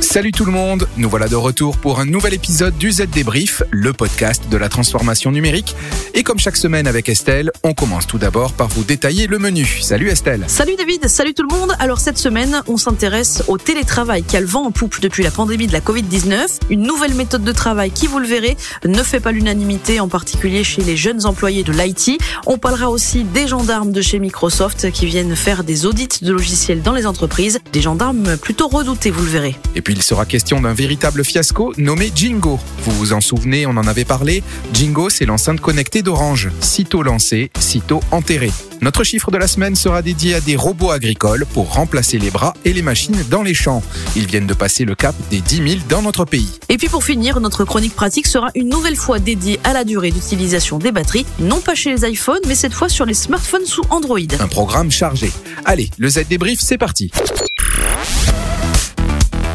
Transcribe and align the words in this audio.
Salut 0.00 0.30
tout 0.30 0.44
le 0.44 0.52
monde, 0.52 0.88
nous 0.96 1.10
voilà 1.10 1.28
de 1.28 1.34
retour 1.34 1.76
pour 1.76 1.98
un 1.98 2.06
nouvel 2.06 2.32
épisode 2.32 2.76
du 2.78 2.92
Z 2.92 3.06
Débrief, 3.12 3.62
le 3.70 3.92
podcast 3.92 4.48
de 4.48 4.56
la 4.56 4.68
transformation 4.68 5.32
numérique. 5.32 5.74
Et 6.14 6.22
comme 6.22 6.38
chaque 6.38 6.56
semaine 6.56 6.86
avec 6.86 7.08
Estelle, 7.08 7.50
on 7.64 7.74
commence 7.74 8.06
tout 8.06 8.16
d'abord 8.16 8.52
par 8.52 8.68
vous 8.68 8.84
détailler 8.84 9.26
le 9.26 9.38
menu. 9.38 9.66
Salut 9.82 10.08
Estelle. 10.08 10.44
Salut 10.46 10.76
David, 10.76 11.08
salut 11.08 11.34
tout 11.34 11.42
le 11.42 11.54
monde. 11.54 11.72
Alors 11.80 11.98
cette 11.98 12.16
semaine, 12.16 12.62
on 12.68 12.76
s'intéresse 12.76 13.42
au 13.48 13.58
télétravail 13.58 14.22
qui 14.22 14.36
a 14.36 14.40
le 14.40 14.46
vent 14.46 14.64
en 14.64 14.70
poupe 14.70 15.00
depuis 15.00 15.24
la 15.24 15.30
pandémie 15.30 15.66
de 15.66 15.72
la 15.72 15.80
Covid-19. 15.80 16.60
Une 16.70 16.82
nouvelle 16.82 17.14
méthode 17.14 17.42
de 17.42 17.52
travail 17.52 17.90
qui, 17.90 18.06
vous 18.06 18.20
le 18.20 18.26
verrez, 18.26 18.56
ne 18.84 19.02
fait 19.02 19.20
pas 19.20 19.32
l'unanimité, 19.32 20.00
en 20.00 20.08
particulier 20.08 20.64
chez 20.64 20.82
les 20.82 20.96
jeunes 20.96 21.26
employés 21.26 21.64
de 21.64 21.72
l'IT. 21.72 22.20
On 22.46 22.56
parlera 22.56 22.88
aussi 22.88 23.24
des 23.24 23.48
gendarmes 23.48 23.92
de 23.92 24.00
chez 24.00 24.20
Microsoft 24.20 24.90
qui 24.92 25.06
viennent 25.06 25.34
faire 25.36 25.64
des 25.64 25.86
audits 25.86 26.08
de 26.22 26.32
logiciels 26.32 26.82
dans 26.82 26.94
les 26.94 27.06
entreprises. 27.06 27.58
Des 27.72 27.82
gendarmes 27.82 28.36
plutôt 28.36 28.68
redoutés, 28.68 29.10
vous 29.10 29.24
le 29.24 29.30
verrez. 29.30 29.56
Et 29.74 29.82
puis 29.88 29.96
il 29.96 30.02
sera 30.02 30.26
question 30.26 30.60
d'un 30.60 30.74
véritable 30.74 31.24
fiasco 31.24 31.72
nommé 31.78 32.12
Jingo. 32.14 32.60
Vous 32.82 32.92
vous 32.92 33.14
en 33.14 33.22
souvenez, 33.22 33.64
on 33.64 33.70
en 33.70 33.86
avait 33.86 34.04
parlé. 34.04 34.42
Jingo, 34.74 35.08
c'est 35.08 35.24
l'enceinte 35.24 35.62
connectée 35.62 36.02
d'Orange. 36.02 36.50
Sitôt 36.60 37.02
lancée, 37.02 37.50
sitôt 37.58 38.02
enterrée. 38.10 38.52
Notre 38.82 39.02
chiffre 39.02 39.30
de 39.30 39.38
la 39.38 39.48
semaine 39.48 39.74
sera 39.76 40.02
dédié 40.02 40.34
à 40.34 40.42
des 40.42 40.56
robots 40.56 40.90
agricoles 40.90 41.46
pour 41.54 41.72
remplacer 41.72 42.18
les 42.18 42.30
bras 42.30 42.52
et 42.66 42.74
les 42.74 42.82
machines 42.82 43.16
dans 43.30 43.42
les 43.42 43.54
champs. 43.54 43.82
Ils 44.14 44.26
viennent 44.26 44.46
de 44.46 44.52
passer 44.52 44.84
le 44.84 44.94
cap 44.94 45.14
des 45.30 45.40
10 45.40 45.56
000 45.56 45.66
dans 45.88 46.02
notre 46.02 46.26
pays. 46.26 46.58
Et 46.68 46.76
puis 46.76 46.88
pour 46.88 47.02
finir, 47.02 47.40
notre 47.40 47.64
chronique 47.64 47.94
pratique 47.94 48.26
sera 48.26 48.50
une 48.54 48.68
nouvelle 48.68 48.94
fois 48.94 49.18
dédiée 49.18 49.58
à 49.64 49.72
la 49.72 49.84
durée 49.84 50.10
d'utilisation 50.10 50.78
des 50.78 50.92
batteries, 50.92 51.24
non 51.40 51.60
pas 51.60 51.74
chez 51.74 51.94
les 51.94 52.06
iPhones, 52.06 52.42
mais 52.46 52.54
cette 52.54 52.74
fois 52.74 52.90
sur 52.90 53.06
les 53.06 53.14
smartphones 53.14 53.64
sous 53.64 53.84
Android. 53.88 54.18
Un 54.38 54.48
programme 54.48 54.90
chargé. 54.90 55.32
Allez, 55.64 55.88
le 55.96 56.10
Z 56.10 56.26
débrief, 56.28 56.60
c'est 56.60 56.76
parti. 56.76 57.10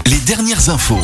Les 0.06 0.20
dernières 0.20 0.70
infos. 0.70 1.00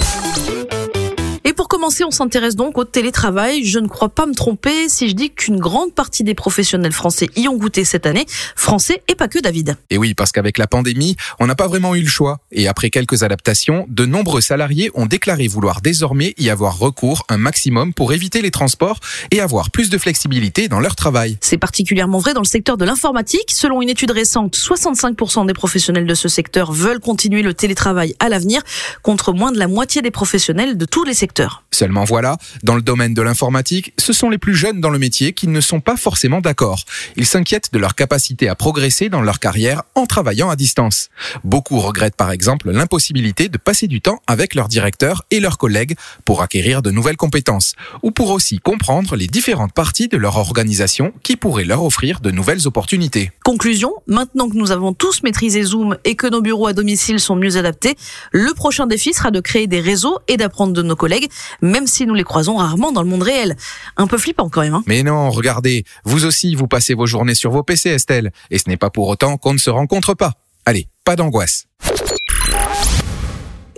Pour 1.60 1.68
commencer, 1.68 2.06
on 2.06 2.10
s'intéresse 2.12 2.56
donc 2.56 2.78
au 2.78 2.86
télétravail. 2.86 3.66
Je 3.66 3.80
ne 3.80 3.90
crois 3.90 4.08
pas 4.08 4.26
me 4.26 4.34
tromper 4.34 4.88
si 4.88 5.10
je 5.10 5.14
dis 5.14 5.30
qu'une 5.30 5.60
grande 5.60 5.94
partie 5.94 6.24
des 6.24 6.34
professionnels 6.34 6.94
français 6.94 7.28
y 7.36 7.50
ont 7.50 7.58
goûté 7.58 7.84
cette 7.84 8.06
année. 8.06 8.26
Français 8.56 9.04
et 9.10 9.16
pas 9.16 9.28
que 9.28 9.40
David. 9.40 9.76
Et 9.90 9.98
oui, 9.98 10.14
parce 10.14 10.32
qu'avec 10.32 10.58
la 10.58 10.68
pandémie, 10.68 11.18
on 11.38 11.48
n'a 11.48 11.56
pas 11.56 11.68
vraiment 11.68 11.96
eu 11.96 12.02
le 12.02 12.08
choix. 12.08 12.40
Et 12.54 12.70
après 12.70 12.90
quelques 12.90 13.24
adaptations, 13.24 13.86
de 13.90 14.06
nombreux 14.06 14.40
salariés 14.40 14.90
ont 14.94 15.06
déclaré 15.06 15.50
vouloir 15.50 15.82
désormais 15.82 16.34
y 16.38 16.50
avoir 16.50 16.80
recours 16.80 17.26
un 17.28 17.36
maximum 17.36 17.94
pour 17.94 18.14
éviter 18.14 18.42
les 18.42 18.52
transports 18.52 19.02
et 19.30 19.42
avoir 19.42 19.70
plus 19.70 19.90
de 19.90 19.98
flexibilité 19.98 20.70
dans 20.70 20.80
leur 20.80 20.96
travail. 20.96 21.38
C'est 21.42 21.58
particulièrement 21.58 22.20
vrai 22.20 22.34
dans 22.34 22.40
le 22.40 22.46
secteur 22.46 22.78
de 22.78 22.86
l'informatique. 22.86 23.52
Selon 23.52 23.82
une 23.82 23.90
étude 23.90 24.12
récente, 24.12 24.56
65% 24.56 25.46
des 25.46 25.54
professionnels 25.54 26.08
de 26.08 26.16
ce 26.16 26.30
secteur 26.30 26.72
veulent 26.72 27.02
continuer 27.02 27.42
le 27.42 27.54
télétravail 27.54 28.16
à 28.22 28.30
l'avenir, 28.30 28.62
contre 29.04 29.34
moins 29.34 29.52
de 29.52 29.60
la 29.60 29.68
moitié 29.68 30.02
des 30.02 30.10
professionnels 30.10 30.78
de 30.78 30.86
tous 30.86 31.04
les 31.04 31.14
secteurs. 31.14 31.49
Seulement 31.72 32.04
voilà, 32.04 32.38
dans 32.64 32.76
le 32.76 32.82
domaine 32.82 33.14
de 33.14 33.22
l'informatique, 33.22 33.94
ce 33.98 34.12
sont 34.12 34.30
les 34.30 34.38
plus 34.38 34.56
jeunes 34.56 34.82
dans 34.82 34.90
le 34.90 35.00
métier 35.00 35.34
qui 35.34 35.48
ne 35.48 35.62
sont 35.62 35.80
pas 35.80 35.98
forcément 35.98 36.42
d'accord. 36.42 36.84
Ils 37.16 37.26
s'inquiètent 37.26 37.72
de 37.72 37.80
leur 37.80 37.96
capacité 37.96 38.50
à 38.50 38.56
progresser 38.56 39.10
dans 39.10 39.22
leur 39.22 39.40
carrière 39.40 39.84
en 39.96 40.06
travaillant 40.06 40.50
à 40.50 40.56
distance. 40.56 41.10
Beaucoup 41.44 41.80
regrettent 41.80 42.16
par 42.16 42.32
exemple 42.32 42.72
l'impossibilité 42.72 43.50
de 43.50 43.58
passer 43.58 43.88
du 43.88 44.02
temps 44.02 44.20
avec 44.28 44.56
leurs 44.56 44.68
directeurs 44.68 45.24
et 45.32 45.40
leurs 45.40 45.58
collègues 45.58 45.96
pour 46.26 46.42
acquérir 46.42 46.82
de 46.82 46.92
nouvelles 46.92 47.18
compétences, 47.18 47.74
ou 48.04 48.12
pour 48.12 48.32
aussi 48.32 48.60
comprendre 48.60 49.16
les 49.16 49.28
différentes 49.28 49.74
parties 49.74 50.08
de 50.08 50.18
leur 50.18 50.38
organisation 50.38 51.14
qui 51.24 51.36
pourraient 51.36 51.66
leur 51.66 51.84
offrir 51.84 52.20
de 52.20 52.32
nouvelles 52.32 52.68
opportunités. 52.68 53.32
Conclusion, 53.44 53.94
maintenant 54.08 54.50
que 54.50 54.56
nous 54.56 54.72
avons 54.72 54.94
tous 54.94 55.24
maîtrisé 55.24 55.64
Zoom 55.64 55.98
et 56.04 56.16
que 56.16 56.28
nos 56.28 56.42
bureaux 56.42 56.68
à 56.68 56.74
domicile 56.74 57.20
sont 57.20 57.36
mieux 57.36 57.58
adaptés, 57.58 57.96
le 58.32 58.54
prochain 58.54 58.88
défi 58.88 59.14
sera 59.14 59.32
de 59.32 59.40
créer 59.40 59.68
des 59.68 59.80
réseaux 59.80 60.18
et 60.28 60.38
d'apprendre 60.38 60.74
de 60.74 60.82
nos 60.82 60.96
collègues 60.96 61.30
même 61.62 61.88
si 61.88 62.06
nous 62.06 62.14
les 62.14 62.24
croisons 62.24 62.58
rarement 62.58 62.92
dans 62.92 63.04
le 63.04 63.10
monde 63.10 63.24
réel. 63.24 63.56
Un 63.98 64.08
peu 64.08 64.18
flippant 64.18 64.50
quand 64.50 64.62
même. 64.62 64.74
Hein 64.74 64.84
Mais 64.88 65.04
non, 65.04 65.30
regardez, 65.30 65.86
vous 66.04 66.26
aussi, 66.26 66.56
vous 66.56 66.68
passez 66.68 66.94
vos 66.94 67.06
journées 67.06 67.36
sur 67.36 67.52
vos 67.52 67.64
PC, 67.64 67.90
Estelle, 67.90 68.32
et 68.52 68.58
ce 68.58 68.70
n'est 68.70 68.78
pas 68.78 68.90
pour 68.90 69.08
autant 69.08 69.38
qu'on 69.38 69.54
ne 69.54 69.58
se 69.58 69.70
rencontre 69.70 70.14
pas. 70.14 70.34
Allez, 70.66 70.88
pas 71.04 71.16
d'angoisse. 71.16 71.66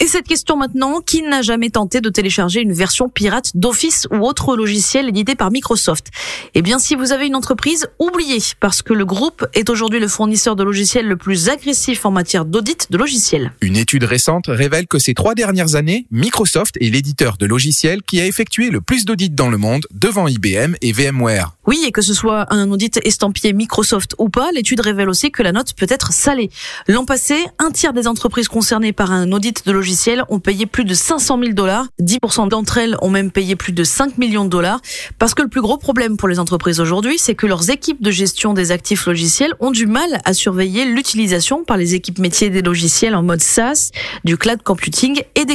Et 0.02 0.08
cette 0.08 0.28
question 0.28 0.58
maintenant, 0.58 1.00
qui 1.00 1.22
n'a 1.22 1.44
jamais 1.44 1.70
tenté 1.70 2.02
de 2.02 2.10
télécharger 2.10 2.60
une 2.60 2.74
version 2.74 3.08
pirate 3.08 3.52
d'Office 3.54 4.08
ou 4.10 4.26
autre 4.26 4.56
logiciel 4.58 5.08
édité 5.08 5.36
par 5.36 5.52
Microsoft? 5.52 6.08
Eh 6.56 6.64
bien, 6.64 6.80
si 6.80 6.96
vous 6.96 7.12
avez 7.12 7.28
une 7.28 7.36
entreprise, 7.36 7.88
oubliez, 8.00 8.40
parce 8.60 8.82
que 8.82 8.96
le 8.96 9.06
groupe 9.06 9.46
est 9.54 9.70
aujourd'hui 9.70 10.00
le 10.00 10.08
fournisseur 10.08 10.56
de 10.56 10.64
logiciels 10.64 11.06
le 11.06 11.18
plus 11.18 11.50
agressif 11.50 12.04
en 12.04 12.10
matière 12.10 12.46
d'audit 12.46 12.92
de 12.92 12.98
logiciels. 12.98 13.52
Une 13.62 13.76
étude 13.76 14.04
récente 14.06 14.46
révèle 14.48 14.88
que 14.88 14.98
ces 14.98 15.14
trois 15.14 15.36
dernières 15.36 15.76
années, 15.76 16.08
Microsoft 16.10 16.78
est 16.82 16.90
l'éditeur 16.90 17.38
de 17.38 17.46
logiciels 17.46 18.02
qui 18.02 18.20
a 18.20 18.26
effectué 18.26 18.72
le 18.72 18.82
plus 18.82 19.06
d'audits 19.06 19.30
dans 19.30 19.50
le 19.50 19.60
monde, 19.60 19.86
devant 19.94 20.28
IBM 20.28 20.78
et 20.82 20.94
VMware. 20.94 21.56
Oui, 21.68 21.84
et 21.86 21.92
que 21.92 22.02
ce 22.02 22.16
soit 22.16 22.52
un 22.52 22.72
audit 22.72 23.00
estampillé 23.06 23.54
Microsoft 23.54 24.16
ou 24.18 24.30
pas, 24.30 24.52
l'étude 24.52 24.80
révèle 24.80 25.10
aussi 25.10 25.30
que 25.30 25.44
la 25.44 25.52
note 25.52 25.76
peut 25.76 25.86
être 25.88 26.12
salée. 26.12 26.50
L'an 26.88 27.06
passé, 27.06 27.36
un 27.60 27.70
tiers 27.70 27.94
des 27.94 28.08
entreprises 28.08 28.48
concernées 28.48 28.94
par 28.94 29.12
un 29.12 29.32
audit 29.32 29.64
de 29.64 29.72
logiciels 29.72 29.91
ont 30.30 30.40
payé 30.40 30.66
plus 30.66 30.86
de 30.86 30.94
500 30.94 31.40
000 31.40 31.54
dollars. 31.54 31.88
10% 32.02 32.50
d'entre 32.50 32.78
elles 32.78 32.96
ont 33.02 33.10
même 33.10 33.32
payé 33.32 33.56
plus 33.56 33.74
de 33.74 33.84
5 33.84 34.18
millions 34.18 34.46
de 34.46 34.50
dollars. 34.50 34.82
Parce 35.20 35.34
que 35.34 35.42
le 35.42 35.48
plus 35.48 35.62
gros 35.62 35.78
problème 35.78 36.18
pour 36.18 36.28
les 36.28 36.40
entreprises 36.40 36.80
aujourd'hui, 36.80 37.18
c'est 37.18 37.36
que 37.36 37.48
leurs 37.48 37.70
équipes 37.70 38.02
de 38.02 38.12
gestion 38.12 38.54
des 38.54 38.72
actifs 38.72 39.06
logiciels 39.06 39.54
ont 39.60 39.72
du 39.72 39.86
mal 39.86 40.20
à 40.26 40.34
surveiller 40.34 40.86
l'utilisation 40.86 41.64
par 41.64 41.78
les 41.78 41.96
équipes 41.96 42.20
métiers 42.20 42.50
des 42.50 42.62
logiciels 42.62 43.16
en 43.16 43.24
mode 43.24 43.42
SaaS, 43.42 43.92
du 44.24 44.38
cloud 44.38 44.62
computing 44.64 45.22
et 45.36 45.46
des 45.46 45.51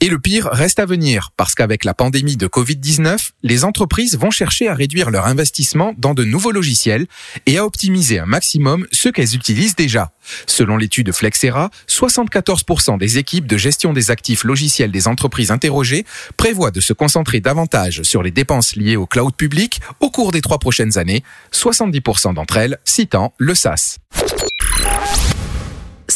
Et 0.00 0.08
le 0.08 0.18
pire 0.18 0.48
reste 0.52 0.78
à 0.78 0.86
venir, 0.86 1.30
parce 1.36 1.54
qu'avec 1.54 1.84
la 1.84 1.94
pandémie 1.94 2.36
de 2.36 2.46
Covid-19, 2.46 3.30
les 3.42 3.64
entreprises 3.64 4.16
vont 4.16 4.30
chercher 4.30 4.68
à 4.68 4.74
réduire 4.74 5.10
leur 5.10 5.26
investissement 5.26 5.94
dans 5.98 6.14
de 6.14 6.24
nouveaux 6.24 6.52
logiciels 6.52 7.06
et 7.46 7.58
à 7.58 7.64
optimiser 7.64 8.18
un 8.18 8.26
maximum 8.26 8.86
ceux 8.92 9.12
qu'elles 9.12 9.34
utilisent 9.34 9.74
déjà. 9.74 10.12
Selon 10.46 10.76
l'étude 10.76 11.12
Flexera, 11.12 11.70
74% 11.88 12.98
des 12.98 13.18
équipes 13.18 13.46
de 13.46 13.56
gestion 13.56 13.92
des 13.92 14.10
actifs 14.10 14.44
logiciels 14.44 14.90
des 14.90 15.08
entreprises 15.08 15.50
interrogées 15.50 16.04
prévoient 16.36 16.70
de 16.70 16.80
se 16.80 16.92
concentrer 16.92 17.40
davantage 17.40 18.02
sur 18.02 18.22
les 18.22 18.30
dépenses 18.30 18.76
liées 18.76 18.96
au 18.96 19.06
cloud 19.06 19.34
public 19.34 19.80
au 20.00 20.10
cours 20.10 20.32
des 20.32 20.40
trois 20.40 20.58
prochaines 20.58 20.98
années, 20.98 21.22
70% 21.52 22.34
d'entre 22.34 22.56
elles 22.56 22.78
citant 22.84 23.34
le 23.38 23.54
SaaS. 23.54 23.98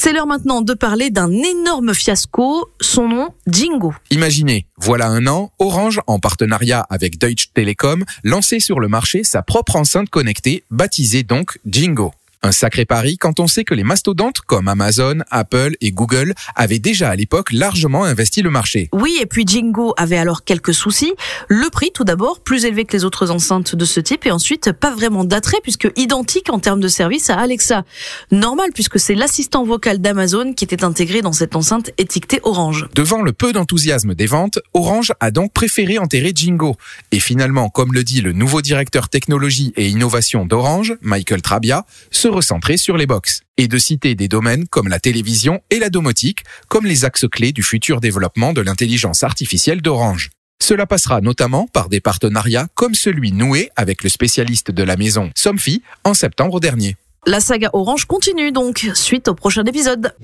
C'est 0.03 0.15
l'heure 0.15 0.27
maintenant 0.27 0.63
de 0.63 0.73
parler 0.73 1.11
d'un 1.11 1.31
énorme 1.31 1.93
fiasco, 1.93 2.71
son 2.81 3.07
nom 3.07 3.35
Jingo. 3.47 3.93
Imaginez, 4.11 4.65
voilà 4.79 5.09
un 5.09 5.27
an, 5.27 5.53
Orange, 5.59 6.01
en 6.07 6.19
partenariat 6.19 6.87
avec 6.89 7.19
Deutsche 7.19 7.53
Telekom, 7.53 8.07
lançait 8.25 8.61
sur 8.61 8.81
le 8.81 8.89
marché 8.89 9.25
sa 9.25 9.43
propre 9.43 9.77
enceinte 9.77 10.09
connectée, 10.09 10.65
baptisée 10.71 11.23
donc 11.23 11.59
Jingo. 11.67 12.13
Un 12.43 12.53
sacré 12.53 12.87
pari 12.87 13.19
quand 13.19 13.39
on 13.39 13.47
sait 13.47 13.65
que 13.65 13.75
les 13.75 13.85
mastodontes 13.85 14.41
comme 14.41 14.67
Amazon, 14.67 15.19
Apple 15.31 15.77
et 15.83 15.93
Google 15.93 16.33
avaient 16.57 16.79
déjà 16.79 17.11
à 17.11 17.17
l'époque 17.17 17.53
largement 17.53 18.05
investi 18.05 18.41
le 18.41 18.49
marché. 18.49 18.89
Oui, 18.95 19.19
et 19.21 19.27
puis 19.27 19.45
Jingo 19.47 19.93
avait 19.99 20.17
alors 20.17 20.43
quelques 20.43 20.73
soucis. 20.73 21.13
Le 21.49 21.69
prix 21.69 21.91
tout 21.93 22.05
d'abord, 22.05 22.41
plus 22.41 22.65
élevé 22.65 22.87
que 22.87 22.97
les 22.97 23.05
autres 23.05 23.31
enceintes 23.31 23.75
de 23.77 23.85
ce 23.85 24.01
type, 24.01 24.25
et 24.25 24.31
ensuite 24.31 24.73
pas 24.73 24.91
vraiment 24.91 25.25
d'attrait 25.25 25.59
puisque 25.63 25.93
identique 25.97 26.51
en 26.51 26.61
termes 26.61 26.81
de 26.81 26.89
service 26.89 27.29
à 27.29 27.39
Alexa. 27.39 27.85
Normal 28.31 28.71
puisque 28.73 28.99
c'est 28.99 29.15
l'assistant 29.15 29.65
vocal 29.65 29.99
d'Amazon 29.99 30.55
qui 30.55 30.65
était 30.65 30.83
intégré 30.83 31.21
dans 31.21 31.35
cette 31.35 31.57
enceinte 31.57 31.91
étiquetée 31.99 32.41
Orange. 32.43 32.89
Devant 32.95 33.21
le 33.21 33.35
peu 33.35 33.53
d'enthousiasme 33.53 34.15
des 34.15 34.27
ventes, 34.27 34.61
Orange 34.73 35.13
a 35.21 35.31
donc 35.31 35.53
préféré 35.53 35.99
enterrer 35.99 36.33
Jingo. 36.35 36.77
Et 37.13 37.21
finalement, 37.21 37.69
comme 37.69 37.93
le 37.93 38.03
dit 38.03 38.23
le 38.23 38.33
nouveau 38.33 38.63
directeur 38.63 39.11
technologie 39.11 39.75
et 39.77 39.89
innovation 39.89 40.47
d'Orange, 40.47 40.95
Michael 41.03 41.43
Trabia, 41.43 41.85
ce 42.11 42.30
recentrer 42.31 42.77
sur 42.77 42.97
les 42.97 43.07
box 43.07 43.43
et 43.57 43.69
de 43.69 43.79
citer 43.79 44.15
des 44.15 44.29
domaines 44.29 44.67
comme 44.67 44.89
la 44.89 44.99
télévision 44.99 45.61
et 45.71 45.79
la 45.79 45.91
domotique 45.91 46.45
comme 46.69 46.87
les 46.87 47.05
axes 47.05 47.27
clés 47.31 47.53
du 47.53 47.63
futur 47.63 48.01
développement 48.01 48.53
de 48.53 48.61
l'intelligence 48.61 49.23
artificielle 49.23 49.83
d'Orange. 49.83 50.31
Cela 50.63 50.87
passera 50.87 51.21
notamment 51.21 51.67
par 51.67 51.89
des 51.89 52.01
partenariats 52.01 52.69
comme 52.75 52.95
celui 52.95 53.33
noué 53.33 53.71
avec 53.77 54.03
le 54.03 54.09
spécialiste 54.09 54.71
de 54.71 54.83
la 54.83 54.97
maison 54.97 55.31
Somfy 55.35 55.83
en 56.05 56.15
septembre 56.15 56.61
dernier. 56.61 56.97
La 57.27 57.41
saga 57.41 57.69
Orange 57.75 58.07
continue 58.07 58.53
donc, 58.53 58.89
suite 58.95 59.29
au 59.29 59.35
prochain 59.35 59.65
épisode. 59.65 60.15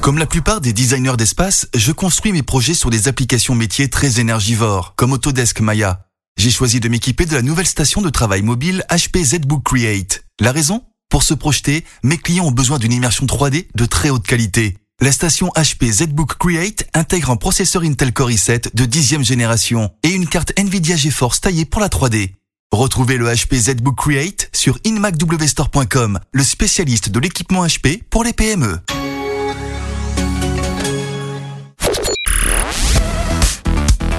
Comme 0.00 0.18
la 0.18 0.26
plupart 0.26 0.60
des 0.60 0.72
designers 0.72 1.16
d'espace, 1.16 1.68
je 1.74 1.92
construis 1.92 2.32
mes 2.32 2.42
projets 2.42 2.74
sur 2.74 2.90
des 2.90 3.08
applications 3.08 3.54
métiers 3.54 3.88
très 3.88 4.20
énergivores, 4.20 4.94
comme 4.96 5.12
Autodesk 5.12 5.60
Maya. 5.60 6.06
J'ai 6.36 6.50
choisi 6.50 6.80
de 6.80 6.88
m'équiper 6.88 7.24
de 7.24 7.34
la 7.34 7.42
nouvelle 7.42 7.66
station 7.66 8.02
de 8.02 8.10
travail 8.10 8.42
mobile 8.42 8.84
HP 8.90 9.24
ZBook 9.24 9.62
Create. 9.64 10.23
La 10.40 10.50
raison? 10.50 10.82
Pour 11.10 11.22
se 11.22 11.32
projeter, 11.32 11.84
mes 12.02 12.18
clients 12.18 12.46
ont 12.46 12.50
besoin 12.50 12.80
d'une 12.80 12.92
immersion 12.92 13.24
3D 13.24 13.68
de 13.72 13.84
très 13.84 14.10
haute 14.10 14.26
qualité. 14.26 14.76
La 15.00 15.12
station 15.12 15.52
HP 15.54 15.88
ZBook 15.92 16.34
Create 16.38 16.88
intègre 16.92 17.30
un 17.30 17.36
processeur 17.36 17.82
Intel 17.82 18.12
Core 18.12 18.30
i7 18.30 18.74
de 18.74 18.84
10 18.84 19.22
génération 19.22 19.92
et 20.02 20.08
une 20.08 20.26
carte 20.26 20.52
Nvidia 20.58 20.96
GeForce 20.96 21.40
taillée 21.40 21.66
pour 21.66 21.80
la 21.80 21.86
3D. 21.86 22.32
Retrouvez 22.72 23.16
le 23.16 23.32
HP 23.32 23.54
ZBook 23.54 23.96
Create 23.96 24.50
sur 24.52 24.76
inmacwstore.com, 24.82 26.18
le 26.32 26.42
spécialiste 26.42 27.10
de 27.10 27.20
l'équipement 27.20 27.64
HP 27.64 28.02
pour 28.10 28.24
les 28.24 28.32
PME. 28.32 28.80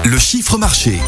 Le 0.06 0.18
chiffre 0.18 0.56
marché. 0.56 0.98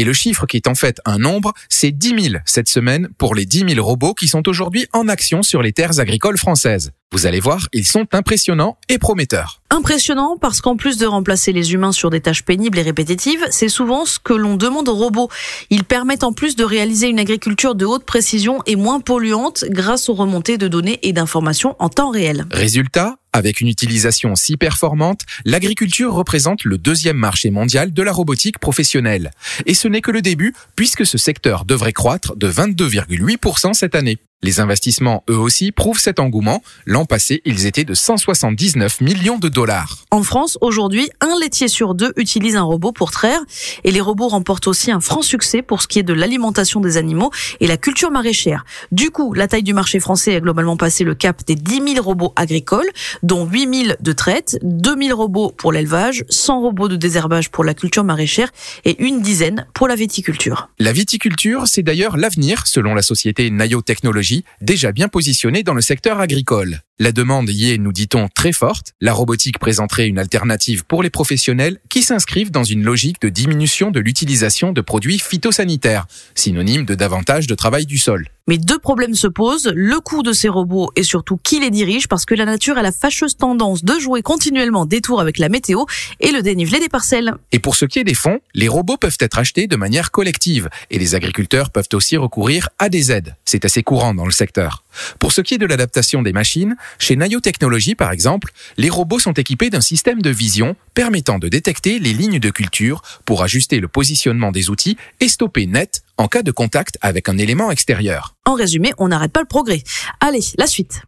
Et 0.00 0.04
le 0.04 0.14
chiffre 0.14 0.46
qui 0.46 0.56
est 0.56 0.66
en 0.66 0.74
fait 0.74 0.98
un 1.04 1.18
nombre, 1.18 1.52
c'est 1.68 1.90
10 1.90 2.30
000 2.30 2.36
cette 2.46 2.70
semaine 2.70 3.10
pour 3.18 3.34
les 3.34 3.44
10 3.44 3.74
000 3.74 3.86
robots 3.86 4.14
qui 4.14 4.28
sont 4.28 4.48
aujourd'hui 4.48 4.86
en 4.94 5.08
action 5.08 5.42
sur 5.42 5.60
les 5.60 5.74
terres 5.74 6.00
agricoles 6.00 6.38
françaises. 6.38 6.92
Vous 7.12 7.26
allez 7.26 7.38
voir, 7.38 7.68
ils 7.74 7.84
sont 7.84 8.06
impressionnants 8.12 8.78
et 8.88 8.96
prometteurs. 8.96 9.60
Impressionnant 9.68 10.38
parce 10.40 10.62
qu'en 10.62 10.76
plus 10.76 10.96
de 10.96 11.04
remplacer 11.04 11.52
les 11.52 11.74
humains 11.74 11.92
sur 11.92 12.08
des 12.08 12.22
tâches 12.22 12.44
pénibles 12.44 12.78
et 12.78 12.82
répétitives, 12.82 13.44
c'est 13.50 13.68
souvent 13.68 14.06
ce 14.06 14.18
que 14.18 14.32
l'on 14.32 14.56
demande 14.56 14.88
aux 14.88 14.94
robots. 14.94 15.28
Ils 15.68 15.84
permettent 15.84 16.24
en 16.24 16.32
plus 16.32 16.56
de 16.56 16.64
réaliser 16.64 17.08
une 17.08 17.20
agriculture 17.20 17.74
de 17.74 17.84
haute 17.84 18.06
précision 18.06 18.62
et 18.64 18.76
moins 18.76 19.00
polluante 19.00 19.66
grâce 19.68 20.08
aux 20.08 20.14
remontées 20.14 20.56
de 20.56 20.66
données 20.66 20.98
et 21.02 21.12
d'informations 21.12 21.76
en 21.78 21.90
temps 21.90 22.10
réel. 22.10 22.46
Résultat, 22.52 23.16
avec 23.32 23.60
une 23.60 23.68
utilisation 23.68 24.34
si 24.34 24.56
performante, 24.56 25.22
l'agriculture 25.44 26.12
représente 26.12 26.64
le 26.64 26.78
deuxième 26.78 27.16
marché 27.16 27.50
mondial 27.50 27.92
de 27.92 28.02
la 28.02 28.12
robotique 28.12 28.58
professionnelle. 28.58 29.30
Et 29.66 29.74
ce 29.74 29.88
n'est 29.88 30.00
que 30.00 30.10
le 30.10 30.22
début, 30.22 30.54
puisque 30.76 31.06
ce 31.06 31.18
secteur 31.18 31.64
devrait 31.64 31.92
croître 31.92 32.36
de 32.36 32.50
22,8% 32.50 33.74
cette 33.74 33.94
année. 33.94 34.18
Les 34.42 34.58
investissements, 34.58 35.22
eux 35.28 35.36
aussi, 35.36 35.70
prouvent 35.70 35.98
cet 35.98 36.18
engouement. 36.18 36.62
L'an 36.86 37.04
passé, 37.04 37.42
ils 37.44 37.66
étaient 37.66 37.84
de 37.84 37.92
179 37.92 39.02
millions 39.02 39.36
de 39.36 39.50
dollars. 39.50 39.98
En 40.10 40.22
France, 40.22 40.56
aujourd'hui, 40.62 41.10
un 41.20 41.38
laitier 41.38 41.68
sur 41.68 41.94
deux 41.94 42.14
utilise 42.16 42.56
un 42.56 42.62
robot 42.62 42.90
pour 42.90 43.10
traire. 43.10 43.40
Et 43.84 43.90
les 43.90 44.00
robots 44.00 44.28
remportent 44.28 44.66
aussi 44.66 44.90
un 44.92 45.00
franc 45.00 45.20
succès 45.20 45.60
pour 45.60 45.82
ce 45.82 45.88
qui 45.88 45.98
est 45.98 46.02
de 46.02 46.14
l'alimentation 46.14 46.80
des 46.80 46.96
animaux 46.96 47.30
et 47.60 47.66
la 47.66 47.76
culture 47.76 48.10
maraîchère. 48.10 48.64
Du 48.92 49.10
coup, 49.10 49.34
la 49.34 49.46
taille 49.46 49.62
du 49.62 49.74
marché 49.74 50.00
français 50.00 50.34
a 50.36 50.40
globalement 50.40 50.78
passé 50.78 51.04
le 51.04 51.14
cap 51.14 51.44
des 51.44 51.54
10 51.54 51.94
000 51.96 52.02
robots 52.02 52.32
agricoles, 52.34 52.88
dont 53.22 53.44
8 53.44 53.84
000 53.84 53.96
de 54.00 54.12
traite, 54.12 54.58
2 54.62 54.96
000 55.08 55.18
robots 55.18 55.52
pour 55.54 55.70
l'élevage, 55.70 56.24
100 56.30 56.60
robots 56.60 56.88
de 56.88 56.96
désherbage 56.96 57.50
pour 57.50 57.62
la 57.62 57.74
culture 57.74 58.04
maraîchère 58.04 58.48
et 58.86 59.02
une 59.04 59.20
dizaine 59.20 59.66
pour 59.74 59.86
la 59.86 59.96
viticulture. 59.96 60.70
La 60.78 60.92
viticulture, 60.92 61.64
c'est 61.66 61.82
d'ailleurs 61.82 62.16
l'avenir, 62.16 62.66
selon 62.66 62.94
la 62.94 63.02
société 63.02 63.50
Nayo 63.50 63.82
Technologies 63.82 64.29
déjà 64.60 64.92
bien 64.92 65.08
positionnée 65.08 65.62
dans 65.62 65.74
le 65.74 65.80
secteur 65.80 66.20
agricole. 66.20 66.80
La 66.98 67.12
demande 67.12 67.48
y 67.48 67.70
est, 67.70 67.78
nous 67.78 67.92
dit-on, 67.92 68.28
très 68.28 68.52
forte. 68.52 68.92
La 69.00 69.12
robotique 69.12 69.58
présenterait 69.58 70.06
une 70.06 70.18
alternative 70.18 70.84
pour 70.84 71.02
les 71.02 71.10
professionnels 71.10 71.78
qui 71.88 72.02
s'inscrivent 72.02 72.50
dans 72.50 72.64
une 72.64 72.82
logique 72.82 73.20
de 73.22 73.28
diminution 73.28 73.90
de 73.90 74.00
l'utilisation 74.00 74.72
de 74.72 74.80
produits 74.80 75.18
phytosanitaires, 75.18 76.06
synonyme 76.34 76.84
de 76.84 76.94
davantage 76.94 77.46
de 77.46 77.54
travail 77.54 77.86
du 77.86 77.98
sol. 77.98 78.28
Mais 78.48 78.58
deux 78.58 78.78
problèmes 78.78 79.14
se 79.14 79.26
posent, 79.26 79.70
le 79.74 80.00
coût 80.00 80.22
de 80.22 80.32
ces 80.32 80.48
robots 80.48 80.90
et 80.96 81.02
surtout 81.02 81.38
qui 81.42 81.60
les 81.60 81.70
dirige 81.70 82.08
parce 82.08 82.24
que 82.24 82.34
la 82.34 82.44
nature 82.44 82.78
a 82.78 82.82
la 82.82 82.92
fâcheuse 82.92 83.36
tendance 83.36 83.84
de 83.84 83.98
jouer 83.98 84.22
continuellement 84.22 84.86
des 84.86 85.00
tours 85.00 85.20
avec 85.20 85.38
la 85.38 85.48
météo 85.48 85.84
et 86.20 86.32
le 86.32 86.42
dénivelé 86.42 86.80
des 86.80 86.88
parcelles. 86.88 87.34
Et 87.52 87.58
pour 87.58 87.76
ce 87.76 87.84
qui 87.84 87.98
est 87.98 88.04
des 88.04 88.14
fonds, 88.14 88.40
les 88.54 88.68
robots 88.68 88.96
peuvent 88.96 89.16
être 89.20 89.38
achetés 89.38 89.66
de 89.66 89.76
manière 89.76 90.10
collective 90.10 90.68
et 90.90 90.98
les 90.98 91.14
agriculteurs 91.14 91.70
peuvent 91.70 91.88
aussi 91.92 92.16
recourir 92.16 92.68
à 92.78 92.88
des 92.88 93.12
aides. 93.12 93.36
C'est 93.44 93.64
assez 93.64 93.82
courant 93.82 94.14
dans 94.14 94.24
le 94.24 94.32
secteur. 94.32 94.84
Pour 95.18 95.32
ce 95.32 95.40
qui 95.40 95.54
est 95.54 95.58
de 95.58 95.66
l'adaptation 95.66 96.22
des 96.22 96.32
machines, 96.32 96.76
chez 96.98 97.16
Nayo 97.16 97.40
Technologies 97.40 97.94
par 97.94 98.10
exemple, 98.10 98.52
les 98.76 98.90
robots 98.90 99.18
sont 99.18 99.32
équipés 99.32 99.70
d'un 99.70 99.80
système 99.80 100.22
de 100.22 100.30
vision 100.30 100.76
permettant 100.94 101.38
de 101.38 101.48
détecter 101.48 101.98
les 101.98 102.12
lignes 102.12 102.40
de 102.40 102.50
culture 102.50 103.02
pour 103.24 103.42
ajuster 103.42 103.80
le 103.80 103.88
positionnement 103.88 104.52
des 104.52 104.70
outils 104.70 104.96
et 105.20 105.28
stopper 105.28 105.66
net 105.66 106.02
en 106.20 106.28
cas 106.28 106.42
de 106.42 106.50
contact 106.50 106.98
avec 107.00 107.30
un 107.30 107.38
élément 107.38 107.70
extérieur. 107.70 108.36
En 108.44 108.52
résumé, 108.52 108.92
on 108.98 109.08
n'arrête 109.08 109.32
pas 109.32 109.40
le 109.40 109.46
progrès. 109.46 109.82
Allez, 110.20 110.44
la 110.58 110.66
suite. 110.66 111.00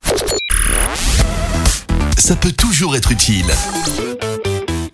Ça 2.16 2.34
peut 2.34 2.52
toujours 2.52 2.96
être 2.96 3.12
utile. 3.12 3.46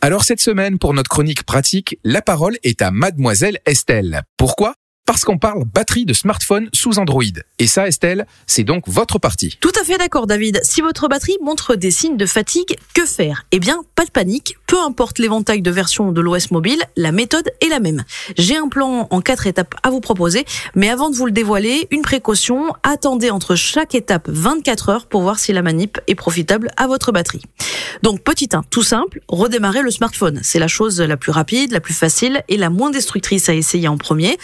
Alors 0.01 0.25
cette 0.25 0.41
semaine, 0.41 0.79
pour 0.79 0.93
notre 0.93 1.09
chronique 1.09 1.45
pratique, 1.45 1.99
la 2.03 2.21
parole 2.21 2.57
est 2.65 2.83
à 2.83 2.91
mademoiselle 2.91 3.59
Estelle. 3.65 4.23
Pourquoi? 4.37 4.75
Parce 5.09 5.25
qu'on 5.25 5.39
parle 5.39 5.65
batterie 5.65 6.05
de 6.05 6.13
smartphone 6.13 6.69
sous 6.75 6.99
Android. 6.99 7.23
Et 7.59 7.67
ça, 7.67 7.89
Estelle, 7.89 8.27
c'est 8.47 8.63
donc 8.63 8.87
votre 8.89 9.19
partie. 9.19 9.57
Tout 9.59 9.73
à 9.81 9.83
fait 9.83 9.97
d'accord, 9.97 10.27
David. 10.27 10.61
Si 10.63 10.83
votre 10.83 11.09
batterie 11.09 11.39
montre 11.41 11.77
des 11.77 11.91
signes 11.91 12.19
de 12.19 12.27
fatigue, 12.27 12.77
que 12.93 13.07
faire? 13.07 13.47
Eh 13.51 13.59
bien, 13.59 13.81
pas 13.95 14.05
de 14.05 14.11
panique. 14.11 14.59
Peu 14.67 14.79
importe 14.79 15.19
l'éventail 15.19 15.63
de 15.63 15.71
versions 15.71 16.13
de 16.13 16.21
l'OS 16.21 16.51
mobile, 16.51 16.83
la 16.95 17.11
méthode 17.11 17.51
est 17.63 17.71
la 17.71 17.81
même. 17.81 18.05
J'ai 18.37 18.59
un 18.59 18.69
plan 18.69 19.09
en 19.11 19.21
quatre 19.23 19.47
étapes 19.47 19.75
à 19.83 19.89
vous 19.89 20.03
proposer, 20.03 20.45
mais 20.75 20.91
avant 20.91 21.09
de 21.09 21.17
vous 21.17 21.25
le 21.25 21.33
dévoiler, 21.33 21.89
une 21.91 22.03
précaution, 22.03 22.75
attendez 22.83 23.31
entre 23.31 23.55
chaque 23.55 23.95
étape 23.95 24.29
24 24.29 24.89
heures 24.91 25.07
pour 25.07 25.23
voir 25.23 25.39
si 25.39 25.55
la 25.55 25.63
manip 25.63 25.99
est 26.07 26.17
profitable 26.17 26.69
à 26.77 26.87
votre 26.87 27.13
batterie. 27.13 27.41
Donc, 28.03 28.23
petit 28.23 28.51
1, 28.53 28.63
tout 28.69 28.83
simple, 28.83 29.21
redémarrer 29.29 29.81
le 29.81 29.91
smartphone. 29.91 30.41
C'est 30.43 30.59
la 30.59 30.69
chose 30.69 31.01
la 31.01 31.17
plus 31.17 31.33
rapide, 31.33 31.73
la 31.73 31.81
plus 31.81 31.95
facile 31.95 32.43
et 32.49 32.59
la 32.59 32.69
moins 32.69 32.91
destructrice 32.91 33.49
à 33.49 33.55
essayer 33.55 33.89
en 33.89 33.97
premier. 33.97 34.37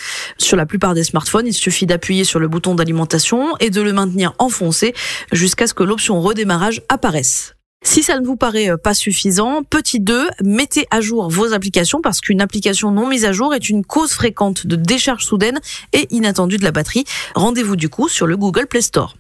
La 0.56 0.67
plupart 0.67 0.95
des 0.95 1.05
smartphones, 1.05 1.47
il 1.47 1.55
suffit 1.55 1.87
d'appuyer 1.87 2.25
sur 2.25 2.39
le 2.39 2.49
bouton 2.49 2.75
d'alimentation 2.75 3.56
et 3.61 3.71
de 3.71 3.81
le 3.81 3.93
maintenir 3.93 4.35
enfoncé 4.39 4.95
jusqu'à 5.33 5.67
ce 5.67 5.75
que 5.75 5.83
l'option 5.83 6.21
redémarrage 6.21 6.83
apparaisse. 6.89 7.55
Si 7.87 8.03
ça 8.03 8.19
ne 8.19 8.25
vous 8.25 8.37
paraît 8.37 8.71
euh, 8.71 8.79
pas 8.79 8.95
suffisant, 8.95 9.62
petit 9.62 10.01
2, 10.01 10.29
mettez 10.43 10.87
à 10.91 11.03
jour 11.03 11.29
vos 11.29 11.53
applications 11.53 12.01
parce 12.01 12.21
qu'une 12.21 12.41
application 12.41 12.91
non 12.91 13.06
mise 13.06 13.27
à 13.27 13.33
jour 13.33 13.55
est 13.55 13.69
une 13.69 13.85
cause 13.85 14.12
fréquente 14.15 14.67
de 14.67 14.75
décharge 14.75 15.25
soudaine 15.25 15.61
et 15.93 16.09
inattendue 16.11 16.56
de 16.56 16.65
la 16.65 16.73
batterie. 16.73 17.05
Rendez-vous 17.35 17.77
du 17.77 17.91
coup 17.91 18.09
sur 18.09 18.27
le 18.27 18.39
Google 18.39 18.67
Play 18.67 18.81
Store. 18.81 19.15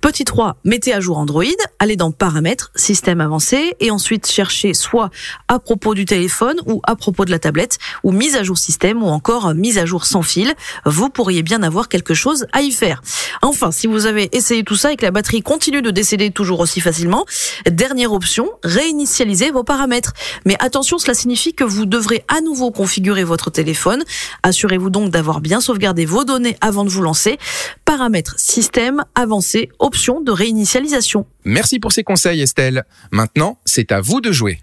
Petit 0.00 0.24
3, 0.24 0.56
mettez 0.64 0.94
à 0.94 1.00
jour 1.00 1.18
Android, 1.18 1.44
allez 1.78 1.94
dans 1.94 2.10
Paramètres, 2.10 2.72
Système 2.74 3.20
avancé, 3.20 3.74
et 3.80 3.90
ensuite 3.90 4.26
cherchez 4.26 4.72
soit 4.72 5.10
à 5.46 5.58
propos 5.58 5.94
du 5.94 6.06
téléphone 6.06 6.56
ou 6.64 6.80
à 6.84 6.96
propos 6.96 7.26
de 7.26 7.30
la 7.30 7.38
tablette, 7.38 7.76
ou 8.02 8.10
mise 8.10 8.34
à 8.34 8.42
jour 8.42 8.56
système 8.56 9.02
ou 9.02 9.08
encore 9.08 9.52
mise 9.52 9.76
à 9.76 9.84
jour 9.84 10.06
sans 10.06 10.22
fil. 10.22 10.54
Vous 10.86 11.10
pourriez 11.10 11.42
bien 11.42 11.62
avoir 11.62 11.90
quelque 11.90 12.14
chose 12.14 12.46
à 12.52 12.62
y 12.62 12.72
faire. 12.72 13.02
Enfin, 13.42 13.72
si 13.72 13.86
vous 13.86 14.06
avez 14.06 14.34
essayé 14.34 14.64
tout 14.64 14.74
ça 14.74 14.90
et 14.90 14.96
que 14.96 15.04
la 15.04 15.10
batterie 15.10 15.42
continue 15.42 15.82
de 15.82 15.90
décéder 15.90 16.30
toujours 16.30 16.60
aussi 16.60 16.80
facilement, 16.80 17.26
dernière 17.70 18.14
option, 18.14 18.50
réinitialiser 18.64 19.50
vos 19.50 19.64
paramètres. 19.64 20.14
Mais 20.46 20.56
attention, 20.60 20.96
cela 20.96 21.12
signifie 21.12 21.52
que 21.52 21.64
vous 21.64 21.84
devrez 21.84 22.24
à 22.28 22.40
nouveau 22.40 22.70
configurer 22.70 23.24
votre 23.24 23.50
téléphone. 23.50 24.02
Assurez-vous 24.44 24.88
donc 24.88 25.10
d'avoir 25.10 25.42
bien 25.42 25.60
sauvegardé 25.60 26.06
vos 26.06 26.24
données 26.24 26.56
avant 26.62 26.84
de 26.86 26.90
vous 26.90 27.02
lancer. 27.02 27.38
Paramètres 27.84 28.36
système 28.38 29.04
avancé 29.14 29.68
option 29.90 30.20
de 30.20 30.30
réinitialisation. 30.30 31.26
Merci 31.44 31.80
pour 31.80 31.90
ces 31.90 32.04
conseils 32.04 32.40
Estelle. 32.42 32.84
Maintenant, 33.10 33.58
c'est 33.64 33.90
à 33.90 34.00
vous 34.00 34.20
de 34.20 34.30
jouer. 34.30 34.60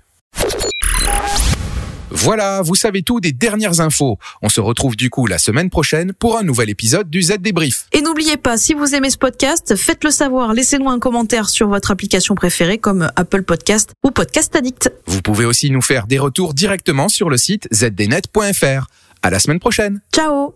Voilà, 2.12 2.62
vous 2.62 2.76
savez 2.76 3.04
tout 3.04 3.20
des 3.20 3.34
dernières 3.34 3.82
infos. 3.82 4.18
On 4.42 4.48
se 4.48 4.62
retrouve 4.62 4.96
du 4.96 5.10
coup 5.10 5.28
la 5.28 5.38
semaine 5.38 5.70
prochaine 5.70 6.14
pour 6.14 6.38
un 6.38 6.44
nouvel 6.44 6.70
épisode 6.70 7.10
du 7.10 7.22
Z 7.22 7.40
Débrief. 7.40 7.88
Et 7.92 8.02
n'oubliez 8.02 8.38
pas, 8.38 8.56
si 8.56 8.74
vous 8.74 8.96
aimez 8.96 9.10
ce 9.10 9.18
podcast, 9.18 9.76
faites-le 9.76 10.12
savoir. 10.12 10.54
Laissez-nous 10.54 10.90
un 10.90 11.00
commentaire 11.00 11.50
sur 11.50 11.68
votre 11.68 11.92
application 11.92 12.34
préférée 12.34 12.78
comme 12.78 13.12
Apple 13.18 13.44
Podcast 13.44 13.92
ou 14.06 14.12
Podcast 14.12 14.56
Addict. 14.56 14.94
Vous 15.08 15.22
pouvez 15.22 15.44
aussi 15.44 15.70
nous 15.72 15.82
faire 15.82 16.08
des 16.08 16.20
retours 16.20 16.54
directement 16.54 17.10
sur 17.10 17.30
le 17.30 17.36
site 17.36 17.68
zdnet.fr. 17.74 18.88
À 19.22 19.30
la 19.30 19.40
semaine 19.40 19.60
prochaine. 19.60 20.00
Ciao 20.16 20.56